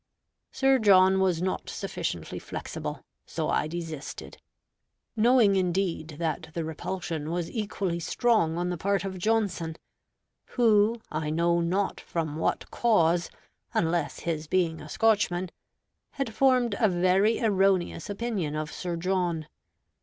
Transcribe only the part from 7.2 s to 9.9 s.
was equally strong on the part of Johnson;